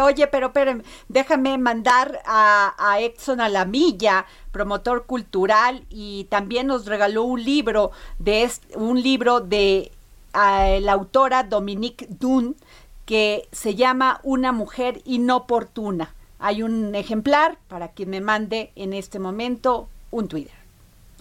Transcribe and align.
Oye, 0.00 0.26
pero, 0.26 0.52
pero 0.52 0.80
déjame 1.08 1.58
mandar 1.58 2.20
a, 2.24 2.74
a 2.78 3.00
Exxon 3.00 3.40
a 3.40 3.48
la 3.48 3.64
milla, 3.64 4.26
promotor 4.52 5.06
cultural, 5.06 5.84
y 5.90 6.24
también 6.24 6.66
nos 6.66 6.86
regaló 6.86 7.24
un 7.24 7.44
libro 7.44 7.90
de 8.18 8.50
un 8.74 9.02
libro 9.02 9.40
de 9.40 9.92
la 10.32 10.92
autora 10.92 11.42
Dominique 11.42 12.06
Dunn 12.08 12.56
que 13.04 13.48
se 13.52 13.74
llama 13.74 14.20
Una 14.22 14.52
mujer 14.52 15.00
inoportuna. 15.04 16.14
Hay 16.38 16.62
un 16.62 16.94
ejemplar 16.94 17.58
para 17.68 17.88
quien 17.88 18.10
me 18.10 18.20
mande 18.20 18.70
en 18.76 18.92
este 18.92 19.18
momento 19.18 19.88
un 20.10 20.28
Twitter, 20.28 20.54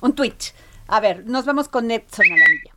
un 0.02 0.14
tweet. 0.14 0.54
A 0.88 1.00
ver, 1.00 1.25
nos 1.25 1.46
vamos 1.46 1.68
con 1.70 1.89
Edson 1.89 2.25
a 2.25 2.38
la 2.38 2.46
milla. 2.50 2.77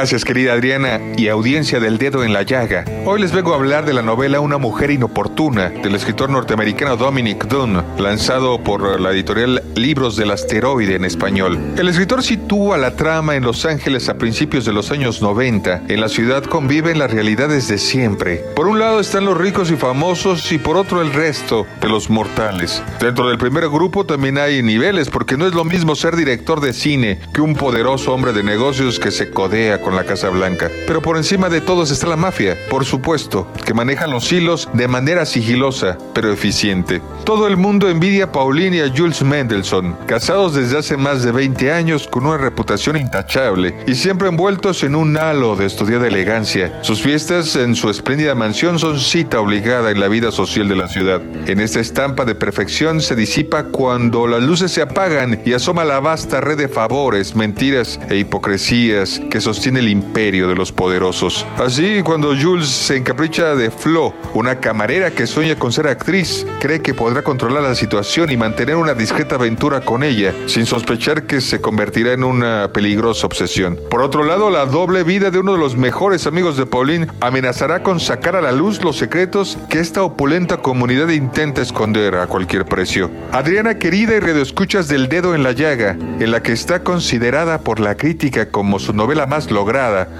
Gracias, 0.00 0.24
querida 0.24 0.54
Adriana 0.54 0.98
y 1.18 1.28
audiencia 1.28 1.78
del 1.78 1.98
dedo 1.98 2.24
en 2.24 2.32
la 2.32 2.42
llaga. 2.42 2.86
Hoy 3.04 3.20
les 3.20 3.32
vengo 3.32 3.52
a 3.52 3.56
hablar 3.56 3.84
de 3.84 3.92
la 3.92 4.00
novela 4.00 4.40
Una 4.40 4.56
mujer 4.56 4.90
inoportuna 4.90 5.68
del 5.68 5.94
escritor 5.94 6.30
norteamericano 6.30 6.96
Dominic 6.96 7.44
Dunn, 7.48 7.84
lanzado 7.98 8.64
por 8.64 8.98
la 8.98 9.10
editorial 9.10 9.62
Libros 9.74 10.16
del 10.16 10.30
Asteroide 10.30 10.94
en 10.94 11.04
español. 11.04 11.58
El 11.76 11.86
escritor 11.86 12.22
sitúa 12.22 12.78
la 12.78 12.96
trama 12.96 13.36
en 13.36 13.44
Los 13.44 13.66
Ángeles 13.66 14.08
a 14.08 14.16
principios 14.16 14.64
de 14.64 14.72
los 14.72 14.90
años 14.90 15.20
90. 15.20 15.82
En 15.88 16.00
la 16.00 16.08
ciudad 16.08 16.44
conviven 16.44 16.98
las 16.98 17.10
realidades 17.10 17.68
de 17.68 17.76
siempre. 17.76 18.42
Por 18.56 18.68
un 18.68 18.78
lado 18.78 19.00
están 19.00 19.26
los 19.26 19.36
ricos 19.36 19.70
y 19.70 19.76
famosos 19.76 20.50
y 20.50 20.56
por 20.56 20.78
otro 20.78 21.02
el 21.02 21.12
resto 21.12 21.66
de 21.78 21.90
los 21.90 22.08
mortales. 22.08 22.82
Dentro 23.00 23.28
del 23.28 23.36
primer 23.36 23.68
grupo 23.68 24.06
también 24.06 24.38
hay 24.38 24.62
niveles 24.62 25.10
porque 25.10 25.36
no 25.36 25.46
es 25.46 25.52
lo 25.52 25.66
mismo 25.66 25.94
ser 25.94 26.16
director 26.16 26.62
de 26.62 26.72
cine 26.72 27.20
que 27.34 27.42
un 27.42 27.54
poderoso 27.54 28.14
hombre 28.14 28.32
de 28.32 28.42
negocios 28.42 28.98
que 28.98 29.10
se 29.10 29.28
codea 29.28 29.78
con 29.82 29.89
la 29.94 30.04
Casa 30.04 30.28
Blanca. 30.28 30.70
Pero 30.86 31.02
por 31.02 31.16
encima 31.16 31.48
de 31.48 31.60
todos 31.60 31.90
está 31.90 32.06
la 32.06 32.16
mafia, 32.16 32.56
por 32.68 32.84
supuesto, 32.84 33.46
que 33.64 33.74
maneja 33.74 34.06
los 34.06 34.32
hilos 34.32 34.68
de 34.72 34.88
manera 34.88 35.26
sigilosa, 35.26 35.98
pero 36.14 36.32
eficiente. 36.32 37.00
Todo 37.24 37.46
el 37.46 37.56
mundo 37.56 37.88
envidia 37.88 38.24
a 38.24 38.32
Pauline 38.32 38.76
y 38.76 38.80
a 38.80 38.92
Jules 38.94 39.22
Mendelssohn, 39.22 39.96
casados 40.06 40.54
desde 40.54 40.78
hace 40.78 40.96
más 40.96 41.22
de 41.22 41.32
20 41.32 41.72
años 41.72 42.08
con 42.08 42.26
una 42.26 42.38
reputación 42.38 42.96
intachable 42.96 43.74
y 43.86 43.94
siempre 43.94 44.28
envueltos 44.28 44.82
en 44.82 44.94
un 44.94 45.16
halo 45.16 45.56
de 45.56 45.66
estudiada 45.66 46.08
elegancia. 46.08 46.78
Sus 46.82 47.02
fiestas 47.02 47.56
en 47.56 47.74
su 47.74 47.90
espléndida 47.90 48.34
mansión 48.34 48.78
son 48.78 48.98
cita 48.98 49.40
obligada 49.40 49.90
en 49.90 50.00
la 50.00 50.08
vida 50.08 50.30
social 50.32 50.68
de 50.68 50.76
la 50.76 50.88
ciudad. 50.88 51.20
En 51.46 51.60
esta 51.60 51.80
estampa 51.80 52.24
de 52.24 52.34
perfección 52.34 53.00
se 53.00 53.16
disipa 53.16 53.64
cuando 53.64 54.26
las 54.26 54.42
luces 54.42 54.72
se 54.72 54.82
apagan 54.82 55.40
y 55.44 55.52
asoma 55.52 55.84
la 55.84 56.00
vasta 56.00 56.40
red 56.40 56.58
de 56.58 56.68
favores, 56.68 57.34
mentiras 57.36 58.00
e 58.08 58.16
hipocresías 58.16 59.20
que 59.30 59.40
sostienen 59.40 59.79
el 59.80 59.88
imperio 59.88 60.46
de 60.46 60.54
los 60.54 60.70
poderosos. 60.72 61.44
Así, 61.58 62.02
cuando 62.02 62.34
Jules 62.36 62.68
se 62.68 62.96
encapricha 62.96 63.54
de 63.54 63.70
Flo, 63.70 64.14
una 64.34 64.60
camarera 64.60 65.10
que 65.10 65.26
sueña 65.26 65.56
con 65.56 65.72
ser 65.72 65.88
actriz, 65.88 66.46
cree 66.60 66.80
que 66.80 66.94
podrá 66.94 67.22
controlar 67.22 67.62
la 67.62 67.74
situación 67.74 68.30
y 68.30 68.36
mantener 68.36 68.76
una 68.76 68.94
discreta 68.94 69.34
aventura 69.34 69.80
con 69.80 70.02
ella, 70.02 70.34
sin 70.46 70.66
sospechar 70.66 71.26
que 71.26 71.40
se 71.40 71.60
convertirá 71.60 72.12
en 72.12 72.24
una 72.24 72.70
peligrosa 72.72 73.26
obsesión. 73.26 73.78
Por 73.90 74.02
otro 74.02 74.22
lado, 74.24 74.50
la 74.50 74.66
doble 74.66 75.02
vida 75.02 75.30
de 75.30 75.38
uno 75.38 75.54
de 75.54 75.58
los 75.58 75.76
mejores 75.76 76.26
amigos 76.26 76.56
de 76.56 76.66
Pauline 76.66 77.08
amenazará 77.20 77.82
con 77.82 77.98
sacar 78.00 78.36
a 78.36 78.42
la 78.42 78.52
luz 78.52 78.82
los 78.84 78.96
secretos 78.96 79.58
que 79.68 79.80
esta 79.80 80.02
opulenta 80.02 80.58
comunidad 80.58 81.08
intenta 81.08 81.62
esconder 81.62 82.16
a 82.16 82.26
cualquier 82.26 82.66
precio. 82.66 83.10
Adriana 83.32 83.78
querida 83.78 84.14
y 84.16 84.20
redescuchas 84.20 84.88
del 84.88 85.08
dedo 85.08 85.34
en 85.34 85.42
la 85.42 85.52
llaga, 85.52 85.96
en 86.20 86.30
la 86.30 86.42
que 86.42 86.52
está 86.52 86.82
considerada 86.82 87.58
por 87.58 87.80
la 87.80 87.96
crítica 87.96 88.50
como 88.50 88.78
su 88.78 88.92
novela 88.92 89.26
más 89.26 89.50
lograda. 89.50 89.69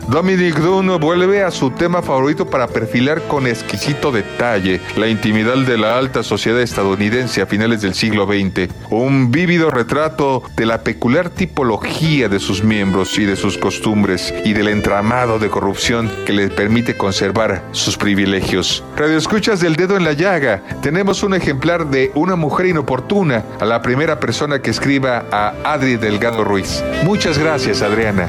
Dominic 0.08 0.58
Dunn 0.58 1.00
vuelve 1.00 1.42
a 1.42 1.50
su 1.50 1.72
tema 1.72 2.02
favorito 2.02 2.46
para 2.46 2.68
perfilar 2.68 3.22
con 3.22 3.48
exquisito 3.48 4.12
detalle 4.12 4.80
la 4.96 5.08
intimidad 5.08 5.56
de 5.56 5.76
la 5.76 5.98
alta 5.98 6.22
sociedad 6.22 6.60
estadounidense 6.60 7.42
a 7.42 7.46
finales 7.46 7.82
del 7.82 7.94
siglo 7.94 8.26
XX. 8.26 8.72
Un 8.90 9.32
vívido 9.32 9.70
retrato 9.70 10.44
de 10.56 10.66
la 10.66 10.84
peculiar 10.84 11.30
tipología 11.30 12.28
de 12.28 12.38
sus 12.38 12.62
miembros 12.62 13.18
y 13.18 13.24
de 13.24 13.34
sus 13.34 13.58
costumbres 13.58 14.32
y 14.44 14.52
del 14.52 14.68
entramado 14.68 15.40
de 15.40 15.50
corrupción 15.50 16.08
que 16.26 16.32
le 16.32 16.48
permite 16.48 16.96
conservar 16.96 17.64
sus 17.72 17.96
privilegios. 17.96 18.84
Radio 18.96 19.18
Escuchas 19.18 19.58
del 19.58 19.74
Dedo 19.74 19.96
en 19.96 20.04
la 20.04 20.12
Llaga. 20.12 20.62
Tenemos 20.80 21.24
un 21.24 21.34
ejemplar 21.34 21.88
de 21.88 22.12
Una 22.14 22.36
mujer 22.36 22.66
inoportuna 22.66 23.42
a 23.58 23.64
la 23.64 23.82
primera 23.82 24.20
persona 24.20 24.62
que 24.62 24.70
escriba 24.70 25.24
a 25.32 25.54
Adri 25.64 25.96
Delgado 25.96 26.44
Ruiz. 26.44 26.84
Muchas 27.02 27.36
gracias, 27.36 27.82
Adriana. 27.82 28.28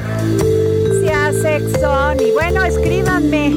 Y 1.44 2.30
bueno, 2.30 2.62
escríbanme. 2.64 3.52